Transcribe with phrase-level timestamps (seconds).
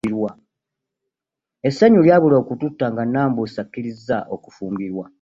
[1.67, 5.05] Essanyu lyabula okututta nga Nambuusi akkiriza okunfumbirwa.